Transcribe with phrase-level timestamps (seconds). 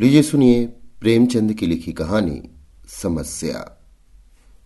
[0.00, 0.66] लीजिए सुनिए
[1.00, 2.50] प्रेमचंद की लिखी कहानी,
[2.88, 3.86] समस्या।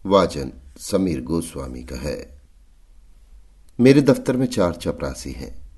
[0.07, 2.43] वाचन समीर गोस्वामी का है।
[3.81, 5.71] मेरे दफ्तर में चार चपरासी हैं।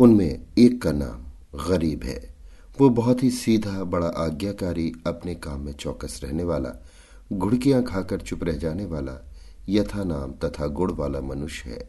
[0.00, 1.22] उनमें एक का नाम
[1.68, 2.36] गरीब है।
[2.80, 6.84] वो बहुत ही सीधा, बड़ा, आज्ञाकारी, अपने काम में चौकस रहने वाला
[7.32, 9.30] घुड़कियाँ खाकर चुप रह जाने वाला,
[9.68, 11.88] यथा नाम तथा गुड़ वाला मनुष्य है।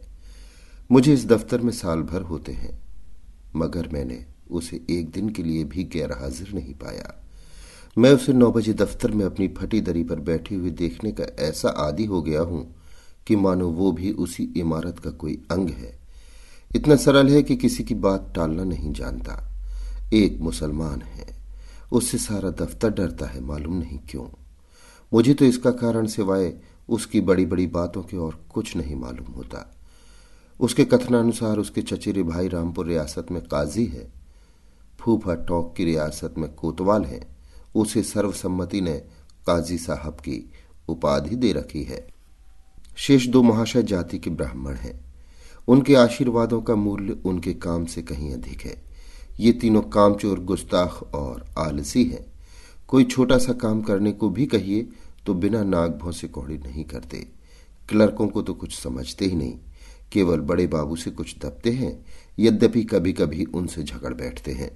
[0.92, 2.82] मुझे इस दफ्तर में साल भर होते हैं,
[3.56, 7.22] मगर मैंने उसे एक दिन के लिए भी गैर हाजिर नहीं पाया।
[7.98, 11.68] मैं उसे नौ बजे दफ्तर में अपनी फटी दरी पर बैठी हुई देखने का ऐसा
[11.68, 12.74] आदि हो गया हूँ
[13.26, 15.98] कि मानो वो भी उसी इमारत का कोई अंग है।
[16.76, 19.50] इतना सरल है कि किसी की बात टालना नहीं जानता।
[20.12, 21.26] एक मुसलमान है।
[21.92, 24.26] उससे सारा दफ्तर डरता है, मालूम नहीं क्यों।
[25.12, 26.54] मुझे तो इसका कारण सिवाय
[26.88, 29.76] उसकी बड़ी बड़ी बातों के और कुछ नहीं मालूम होता।
[30.60, 34.23] उसके कथनानुसार उसके चचेरे भाई रामपुर रियासत में काजी है।
[35.00, 37.20] फूफा टोंक की रियासत में कोतवाल है।
[37.74, 38.92] उसे सर्वसम्मति ने
[39.46, 40.50] काजी साहब की
[40.88, 42.06] उपाधि दे रखी है।
[42.96, 45.00] शेष दो महाशय जाति के ब्राह्मण हैं।
[45.68, 48.82] उनके आशीर्वादों का मूल्य उनके काम से कहीं अधिक है।
[49.40, 52.24] ये तीनों कामचोर, गुस्ताख और आलसी हैं।
[52.88, 54.88] कोई छोटा सा काम करने को भी कहिए
[55.26, 57.28] तो बिना नाग भों से कौड़ी नहीं करते।
[57.88, 59.58] क्लर्कों को तो कुछ समझते ही नहीं।
[60.14, 62.04] केवल बड़े बाबू से कुछ दबते हैं,
[62.38, 64.74] यद्यपि कभी कभी उनसे झगड़ बैठते हैं।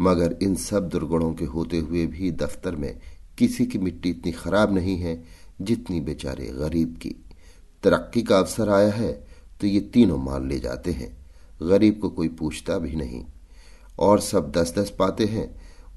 [0.00, 2.98] मगर इन सब दुर्गुणों के होते हुए भी दफ्तर में
[3.38, 5.22] किसी की मिट्टी इतनी खराब नहीं है
[5.60, 7.14] जितनी बेचारे गरीब की।
[7.82, 9.12] तरक्की का अवसर आया है
[9.60, 11.10] तो ये तीनों मान ले जाते हैं।
[11.62, 13.24] गरीब को कोई पूछता भी नहीं।
[13.98, 15.48] और सब दस दस पाते हैं,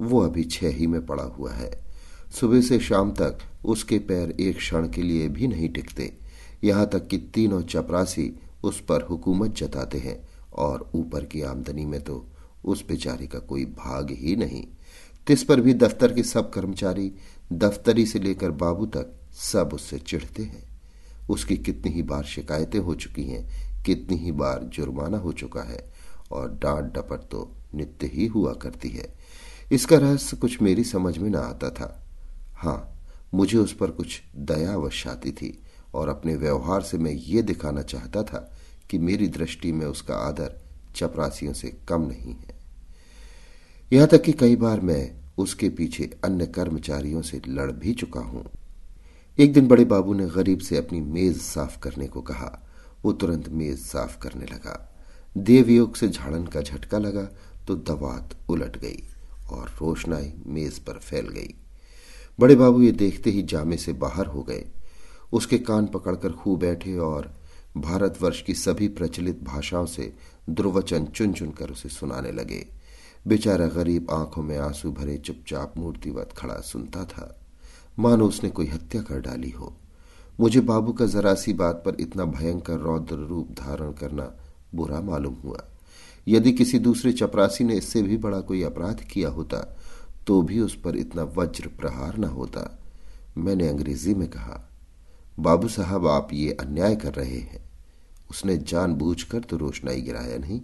[0.02, 1.72] वो अभी छह ही में पड़ा हुआ है।
[2.40, 6.12] सुबह से शाम तक उसके पैर एक क्षण के लिए भी नहीं टिकते।
[6.63, 8.34] यहाँ तक कि तीनों चपरासी
[8.66, 10.18] उस पर हुकूमत जताते हैं
[10.53, 12.26] और ऊपर की आमदनी में तो
[12.66, 14.64] उस बेचारे का कोई भाग ही नहीं।
[15.28, 17.12] तिस पर भी दफ्तर के सब कर्मचारी
[17.53, 20.64] दफ्तरी से लेकर बाबू तक सब उससे चिढ़ते हैं।
[21.30, 25.84] उसकी कितनी ही बार शिकायतें हो चुकी हैं, कितनी ही बार जुर्माना हो चुका है
[26.32, 29.14] और डांट डपट तो नित्य ही हुआ करती है।
[29.72, 32.06] इसका रहस्य कुछ मेरी समझ में ना आता था।
[32.58, 32.92] हाँ
[33.34, 35.58] मुझे उस पर कुछ दया वशाती थी।
[35.95, 38.39] और अपने व्यवहार से मैं ये दिखाना चाहता था
[38.89, 40.56] कि मेरी दृष्टि में उसका आदर
[40.95, 42.56] चपरासियों से कम नहीं है।
[43.91, 48.45] यहाँ तक कि कई बार मैं उसके पीछे अन्य कर्मचारियों से लड़ भी चुका हूँ।
[49.38, 52.51] एक दिन बड़े बाबू ने गरीब से अपनी मेज साफ़ करने को कहा।
[53.03, 54.78] वो तुरंत मेज साफ़ करने लगा।
[55.35, 57.23] देवयोग से झाड़न का झटका लगा
[57.67, 59.03] तो दवात उलट गई
[59.51, 61.53] और रोशनाई मेज पर फैल गई।
[62.39, 64.66] बड़े बाबू ये देखते ही जामे से बाहर हो गए।
[65.35, 67.34] उसके कान पकड़कर खू बैठे और
[67.78, 70.13] भारतवर्ष की सभी प्रचलित भाषाओं से
[70.50, 72.66] दुर्वचन चुन चुनकर उसे सुनाने लगे।
[73.28, 77.35] बेचारा गरीब आँखों में आँसू भरे चुपचाप मूर्तिवत खड़ा सुनता था।
[78.00, 79.73] मानो उसने कोई हत्या कर डाली हो।
[80.40, 84.31] मुझे बाबू का जरा सी बात पर इतना भयंकर रौद्र रूप धारण करना
[84.75, 85.63] बुरा मालूम हुआ।
[86.28, 89.57] यदि किसी दूसरे चपरासी ने इससे भी बड़ा कोई अपराध किया होता
[90.28, 92.79] तो भी उस पर इतना वज्र प्रहार न होता,
[93.38, 94.62] मैंने अंग्रेज़ी में कहा।
[95.38, 97.63] बाबू साहब, आप ये अन्याय कर रहे हैं।
[98.29, 100.62] उसने जानबूझकर तो रोशनाई गिराया नहीं।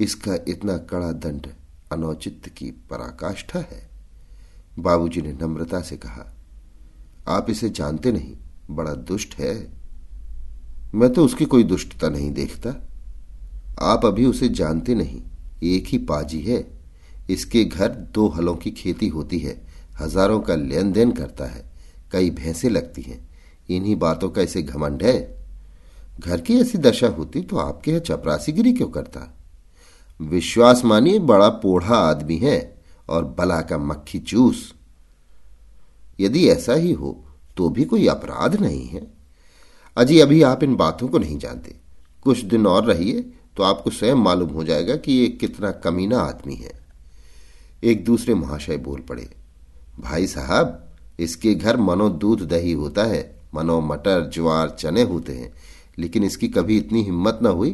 [0.00, 1.46] इसका इतना कड़ा दंड
[1.92, 3.88] अनौचित्य की पराकाष्ठा है।
[4.78, 6.24] बाबूजी ने नम्रता से कहा,
[7.28, 8.36] आप इसे जानते नहीं,
[8.70, 9.54] बड़ा दुष्ट है।
[10.94, 12.70] मैं तो उसकी कोई दुष्टता नहीं देखता।
[13.82, 15.22] आप अभी उसे जानते नहीं,
[15.64, 16.64] एक ही पाजी है।
[17.30, 19.60] इसके घर दो हलों की खेती होती है,
[20.00, 21.64] हज़ारों का लेन देन करता है,
[22.12, 23.28] कई भैंसे लगती हैं।
[23.70, 25.18] इन्हीं बातों का इसे घमंड है।
[26.20, 29.36] घर की ऐसी दशा होती तो आपके यहाँ चपरासीगिरी क्यों करता?
[30.20, 34.72] विश्वास मानिए, बड़ा पोढ़ा आदमी है और बला का मक्खी चूस।
[36.20, 37.16] यदि ऐसा ही हो
[37.56, 39.06] तो भी कोई अपराध नहीं है।
[39.96, 41.74] अजी, अभी आप इन बातों को नहीं जानते।
[42.24, 43.20] कुछ दिन और रहिए
[43.56, 46.72] तो आपको स्वयं मालूम हो जाएगा कि ये कितना कमीना आदमी है।
[47.84, 49.28] एक दूसरे महाशय बोल पड़े,
[50.00, 50.88] भाई साहब,
[51.20, 55.52] इसके घर मनो दूध दही होता है। मनो मटर, ज्वार, चने होते हैं।
[55.98, 57.70] लेकिन इसकी कभी इतनी हिम्मत न हुई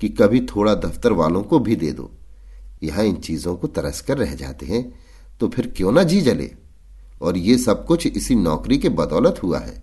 [0.00, 2.10] कि कभी थोड़ा दफ्तर वालों को भी दे दो।
[2.82, 4.82] यहाँ इन चीज़ों को तरस कर रह जाते हैं
[5.40, 6.50] तो फिर क्यों ना जी जले?
[7.22, 9.82] और ये सब कुछ इसी नौकरी के बदौलत हुआ है।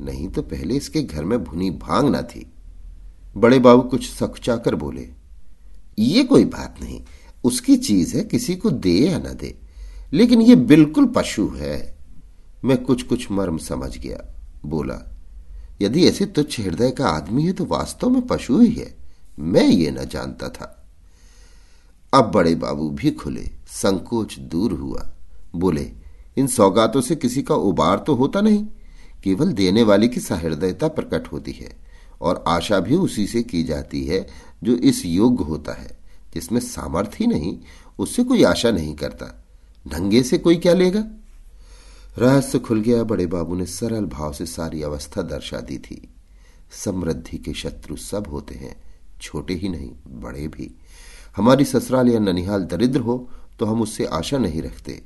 [0.00, 2.46] नहीं तो पहले इसके घर में भुनी भाँग ना थी।
[3.36, 5.08] बड़े बाबू कुछ सकुचा कर बोले,
[5.98, 7.00] ये कोई बात नहीं,
[7.44, 9.54] उसकी चीज़ है किसी को दे या ना दे,
[10.12, 11.98] लेकिन ये बिल्कुल पशु है।
[12.64, 14.24] मैं कुछ कुछ मर्म समझ गया।
[14.64, 15.16] बोला,
[15.82, 18.94] यदि ऐसे तुच्छ हृदय का आदमी है तो वास्तव में पशु ही है।
[19.38, 20.76] मैं ये न जानता था।
[22.14, 25.10] अब बड़े बाबू भी खुले, संकोच दूर हुआ।
[25.56, 25.92] बोले,
[26.36, 28.66] इन सौगातों से किसी का उबार तो होता नहीं।
[29.24, 31.76] केवल देने वाले की सहृदयता प्रकट होती है,
[32.20, 34.26] और आशा भी उसी से की जाती है
[34.62, 35.98] जो इस योग्य होता है,
[36.34, 37.58] जिसमें सामर्थ्य नहीं,
[37.98, 39.46] उससे कोई आशा नहीं करता।
[39.88, 41.04] ढंगे से कोई क्या लेगा?
[42.18, 46.08] रहस्य खुल गया, बड़े बाबू ने सरल भाव से सारी अवस्था दर्शा दी थी।
[46.84, 48.76] समृद्धि के शत्रु सब होते हैं,
[49.20, 50.74] छोटे ही नहीं, बड़े भी।
[51.36, 53.28] हमारी ससुराल या ननिहाल दरिद्र हो
[53.58, 55.02] तो हम उससे आशा नहीं रखते।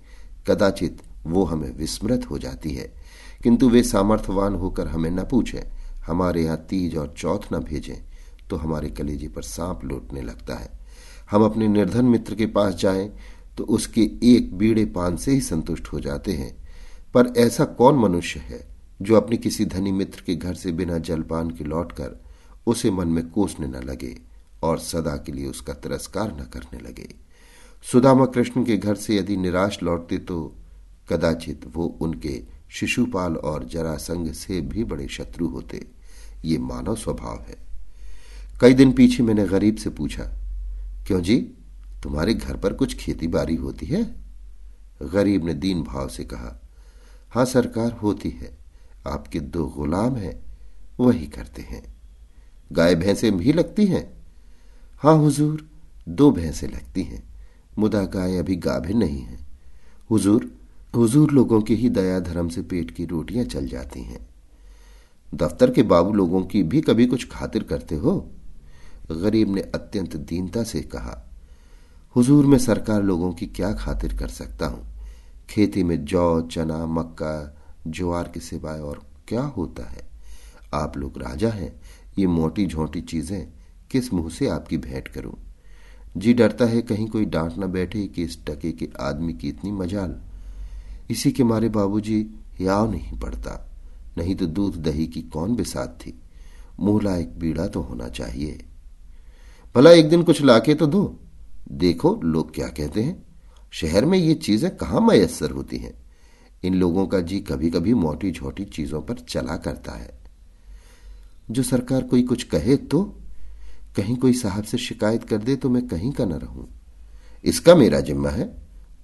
[0.46, 2.92] कदाचित वो हमें विस्मृत हो जाती है।
[3.42, 5.64] किंतु वे सामर्थ्यवान होकर हमें न पूछे,
[6.06, 7.96] हमारे यहाँ तीज और चौथ न भेजें
[8.50, 10.70] तो हमारे कलेजे पर सांप लौटने लगता है।
[11.30, 13.08] हम अपने निर्धन मित्र के पास जाएँ
[13.58, 16.63] तो उसके एक बीड़े पान से ही संतुष्ट हो जाते हैं।
[17.14, 18.68] पर ऐसा कौन मनुष्य है
[19.02, 22.24] जो अपने किसी धनी मित्र के घर से बिना जलपान के लौटकर
[22.66, 24.18] उसे मन में कोसने न लगे
[24.62, 27.14] और सदा के लिए उसका तिरस्कार न करने लगे?
[27.92, 30.56] सुदामा कृष्ण के घर से यदि निराश लौटते तो
[31.08, 35.86] कदाचित वो उनके शिशुपाल और जरासंग से भी बड़े शत्रु होते।
[36.44, 37.56] ये मानव स्वभाव है।
[38.60, 40.24] कई दिन पीछे मैंने गरीब से पूछा,
[41.06, 41.36] क्यों जी,
[42.02, 44.04] तुम्हारे घर पर कुछ खेती बाड़ी होती है?
[45.02, 46.63] गरीब ने दीन भाव से कहा
[47.34, 48.58] हाँ, सरकार होती है।
[49.06, 50.44] आपके दो गुलाम हैं,
[51.00, 51.94] वही करते हैं।
[52.72, 54.14] गाय भैंसे भी लगती हैं।
[54.98, 55.68] हाँ, हुजूर,
[56.08, 57.22] दो भैंसे लगती हैं।
[57.78, 59.38] मुदा गाय अभी गाभिन नहीं है।
[60.10, 60.58] हुजूर
[60.96, 64.28] हुजूर लोगों के ही दया धर्म से पेट की रोटियाँ चल जाती हैं।
[65.34, 68.30] दफ्तर के बाबू लोगों की भी कभी कुछ खातिर करते हो?
[69.12, 71.30] गरीब ने अत्यंत दीनता से कहा,
[72.16, 74.93] हुजूर, में सरकार लोगों की क्या खातिर कर सकता हूँ?
[75.50, 77.56] खेती में जौ, चना, मक्का,
[77.86, 80.08] ज्वार के सिवाय और क्या होता है?
[80.74, 81.80] आप लोग राजा हैं।
[82.18, 83.52] ये मोटी झोंटी चीज़ें
[83.90, 85.34] किस मुँह से आपकी भेंट करूँ?
[86.16, 89.72] जी डरता है कहीं कोई डांट न बैठे कि इस टके के आदमी की इतनी
[89.72, 90.20] मजाल।
[91.10, 92.26] इसी के मारे बाबूजी
[92.60, 93.70] याव नहीं पड़ता।
[94.18, 96.20] नहीं तो दूध दही की कौन बिसात थी?
[96.80, 98.64] मुहला एक बीड़ा तो होना चाहिए।
[99.74, 101.20] भला एक दिन कुछ लाके तो दो।
[101.72, 103.33] देखो लोग क्या कहते हैं।
[103.74, 105.94] शहर में ये चीज़ें कहाँ मयसर होती हैं?
[106.64, 110.18] इन लोगों का जी कभी कभी मोटी छोटी चीज़ों पर चला करता है।
[111.50, 113.02] जो सरकार कोई कुछ कहे तो
[113.96, 116.68] कहीं कोई साहब से शिकायत कर दे तो मैं कहीं का न रहूँ।
[117.44, 118.44] इसका मेरा जिम्मा है,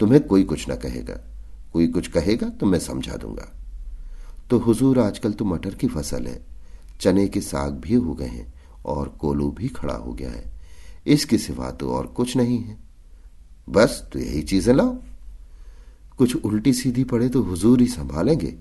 [0.00, 1.20] तुम्हें कोई कुछ ना कहेगा।
[1.72, 3.52] कोई कुछ कहेगा तो मैं समझा दूँगा।
[4.50, 6.46] तो हुजूर, आजकल तो मटर की फ़सल है।
[7.00, 8.52] चने के साग भी हो गए हैं
[8.84, 10.52] और कोलू भी खड़ा हो गया है।
[11.06, 12.89] इसके सिवा तो और कुछ नहीं है।
[13.70, 14.96] बस तो यही चीज़ें लाओ।
[16.18, 18.54] कुछ उल्टी सीधी पड़े तो हुजूर ही संभालेंगे।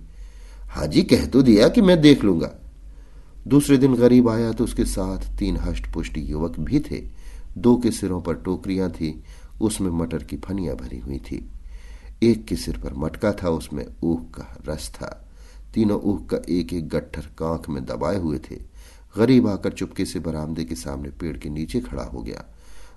[0.66, 2.54] हाजी, कह तो दिया कि मैं देख लूँगा।
[3.48, 7.02] दूसरे दिन गरीब आया तो उसके साथ तीन हष्ट पुष्ट युवक भी थे।
[7.58, 9.24] दो के सिरों पर टोकरियाँ थी,
[9.62, 11.50] उसमें मटर की फनियाँ भरी हुई थी।
[12.24, 15.26] एक के सिर पर मटका था, उसमें ऊख का रस था।
[15.74, 18.56] तीनों ऊख का एक एक गट्ठर कांख में दबाए हुए थे।
[19.18, 22.44] गरीब आकर चुपके से बरामदे के सामने पेड़ के नीचे खड़ा हो गया।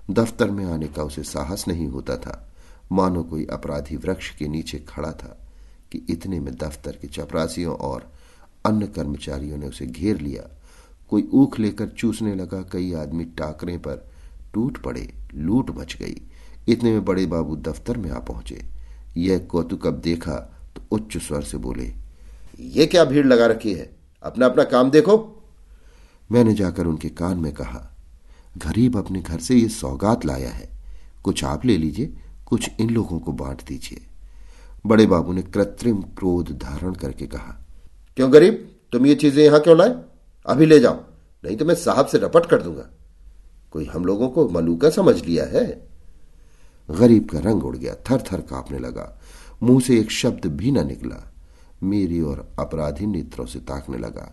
[0.09, 2.53] दफ्तर में आने का उसे साहस नहीं होता था।
[2.91, 5.47] मानो कोई अपराधी वृक्ष के नीचे खड़ा था
[5.91, 8.11] कि इतने में दफ्तर के चपरासियों और
[8.65, 10.59] अन्य कर्मचारियों ने उसे घेर लिया।
[11.09, 14.11] कोई ऊख लेकर चूसने लगा, कई आदमी टाकरे पर
[14.53, 16.21] टूट पड़े, लूट मच गई।
[16.67, 18.65] इतने में बड़े बाबू दफ्तर में आ पहुँचे।
[19.17, 20.35] यह कौतुक अब देखा
[20.75, 21.93] तो उच्च स्वर से बोले
[22.59, 23.95] यह क्या भीड़ लगा रखी है?
[24.23, 25.43] अपना अपना काम देखो।
[26.31, 27.92] मैंने जाकर उनके कान में कहा
[28.57, 30.69] गरीब अपने घर से ये सौगात लाया है।
[31.23, 32.13] कुछ आप ले लीजिए,
[32.47, 34.05] कुछ इन लोगों को बांट दीजिए।
[34.85, 37.55] बड़े बाबू ने कृत्रिम क्रोध धारण करके कहा,
[38.17, 38.69] क्यों गरीब?
[38.91, 39.95] तुम ये चीज़ें यहाँ क्यों लाए?
[40.45, 40.99] अभी ले जाओ,
[41.43, 42.89] नहीं तो मैं साहब से रपट कर दूँगा।
[43.71, 45.65] कोई हम लोगों को मलूका समझ लिया है?
[46.89, 49.21] गरीब का रंग उड़ गया थर थर कांपने लगा।
[49.63, 51.23] मुँह से एक शब्द भी न निकला।
[51.83, 54.31] मेरी और अपराधी नेत्रों से ताकने लगा।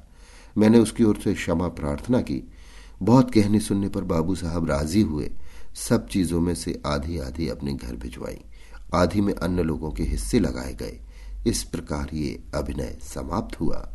[0.58, 2.42] मैंने उसकी ओर से क्षमा प्रार्थना की
[3.02, 5.30] बहुत कहने सुनने पर बाबू साहब राज़ी हुए।
[5.74, 8.40] सब चीज़ों में से आधी आधी अपने घर भिजवाई।
[8.94, 11.00] आधी में अन्य लोगों के हिस्से लगाए गए।
[11.46, 13.88] इस प्रकार ये अभिनय समाप्त हुआ।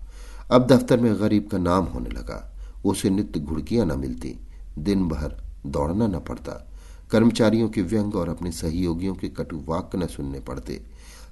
[0.51, 4.39] अब दफ्तर में गरीब का नाम होने लगा। उसे नित्य घुड़कियाँ न मिलती।
[4.79, 6.71] दिन भर दौड़ना न पड़ता।
[7.11, 10.81] कर्मचारियों के व्यंग और अपने सहयोगियों के कटु वाक्य न सुनने पड़ते।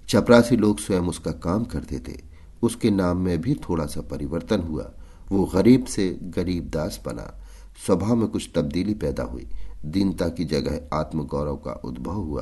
[0.10, 2.22] चपरासी लोग स्वयं उसका काम करते थे
[2.62, 4.92] उसके नाम में भी थोड़ा सा परिवर्तन हुआ।
[5.32, 7.43] वो गरीब से गरीब दास बना।
[7.86, 9.50] स्वभाव में कुछ तब्दीली पैदा हुई।
[9.86, 12.42] दीनता की जगह आत्मगौरव का उद्भव हुआ।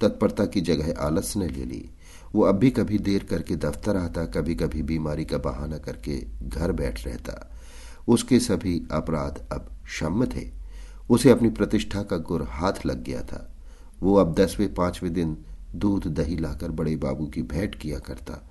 [0.00, 1.90] तत्परता की जगह आलस ने ले ली।
[2.34, 6.72] वो अब भी कभी देर करके दफ्तर आता कभी कभी बीमारी का बहाना करके घर
[6.72, 7.50] बैठ रहता।
[8.08, 10.50] उसके सभी अपराध अब क्षम्य थे।
[11.10, 13.54] उसे अपनी प्रतिष्ठा का गुर हाथ लग गया था।
[14.00, 15.44] वो अब दसवें, पाँचवें दिन
[15.74, 18.50] दूध दही लाकर बड़े बाबू की भेंट किया करता।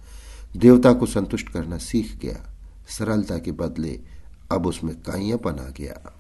[0.57, 2.53] देवता को संतुष्ट करना सीख गया।
[2.89, 4.01] सरलता के बदले
[4.51, 6.19] अब उसमें काइयापन आ गया।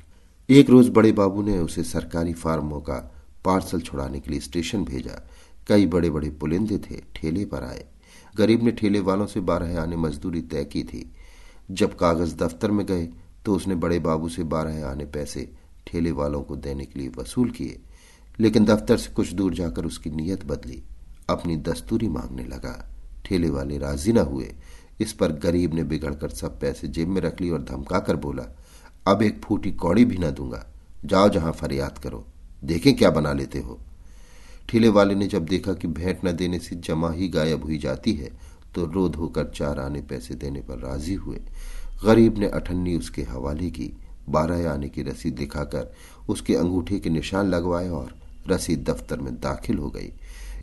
[0.49, 3.15] एक रोज बड़े बाबू ने उसे सरकारी फार्मों का
[3.45, 5.27] पार्सल छुड़ाने के लिए स्टेशन भेजा।
[5.67, 7.85] कई बड़े बड़े पुलिंदे थे, ठेले पर आए।
[8.37, 11.11] गरीब ने ठेले वालों से बारह आने मजदूरी तय की थी।
[11.71, 13.09] जब कागज़ दफ्तर में गए
[13.45, 15.49] तो उसने बड़े बाबू से बारह आने पैसे
[15.87, 17.79] ठेले वालों को देने के लिए वसूल किए।
[18.39, 20.83] लेकिन दफ्तर से कुछ दूर जाकर उसकी नीयत बदली।
[21.29, 22.89] अपनी दस्तूरी मांगने लगा।
[23.25, 24.55] ठेले वाले राज़ी न हुए।
[24.99, 28.43] इस पर गरीब ने बिगड़कर सब पैसे जेब में रख ली और धमका कर बोला,
[29.07, 30.65] अब एक फूटी कौड़ी भी ना दूँगा।
[31.05, 32.25] जाओ जहाँ फरियाद करो।
[32.63, 33.79] देखें क्या बना लेते हो।
[34.69, 38.13] ठेले वाले ने जब देखा कि भेंट न देने से जमा ही गायब हुई जाती
[38.13, 38.31] है
[38.75, 41.39] तो रोध होकर चार आने पैसे देने पर राज़ी हुए।
[42.03, 43.91] गरीब ने अठन्नी उसके हवाले की,
[44.29, 45.93] बारह आने की रसीद दिखाकर
[46.29, 48.15] उसके अंगूठे के निशान लगवाए और
[48.47, 50.11] रसीद दफ्तर में दाखिल हो गई।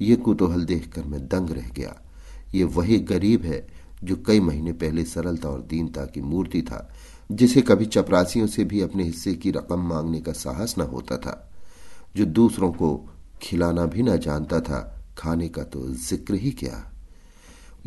[0.03, 1.95] ये कुतूहल देखकर मैं दंग रह गया।
[2.55, 3.67] ये वही गरीब है
[4.05, 6.95] जो कई महीने पहले सरलता और दीनता की मूर्ति था,
[7.33, 11.53] जिसे कभी चपरासियों से भी अपने हिस्से की रकम मांगने का साहस न होता था,
[12.17, 13.09] जो दूसरों को
[13.43, 16.93] खिलाना भी न जानता था, खाने का तो ज़िक्र ही क्या।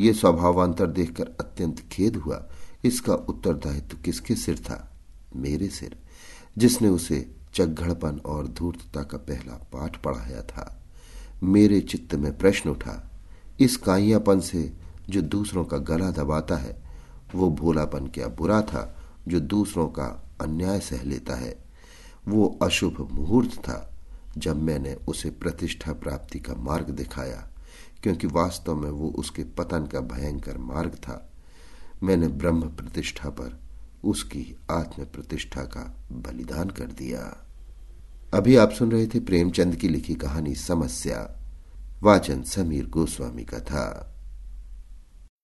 [0.00, 2.48] ये स्वभावांतर देखकर अत्यंत खेद हुआ,
[2.84, 4.96] इसका उत्तरदायित्व किसके सिर था?
[5.36, 5.96] मेरे सिर,
[6.58, 10.82] जिसने उसे चगड़पन और धूर्तता का पहला पाठ पढ़ाया था।
[11.42, 13.10] मेरे चित्त में प्रश्न उठा,
[13.60, 14.72] इस काइयापन से
[15.10, 16.82] जो दूसरों का गला दबाता है,
[17.34, 18.96] वो भोलापन क्या बुरा था
[19.28, 21.64] जो दूसरों का अन्याय सह लेता है?
[22.28, 23.94] वो अशुभ मुहूर्त था
[24.38, 27.48] जब मैंने उसे प्रतिष्ठा प्राप्ति का मार्ग दिखाया,
[28.02, 31.32] क्योंकि वास्तव में वो उसके पतन का भयंकर मार्ग था।
[32.02, 33.60] मैंने ब्रह्म प्रतिष्ठा पर
[34.04, 37.46] उसकी आत्म प्रतिष्ठा का बलिदान कर दिया।
[38.34, 41.40] अभी आप सुन रहे थे प्रेमचंद की लिखी कहानी समस्या,
[42.02, 44.14] वाचन समीर गोस्वामी का था।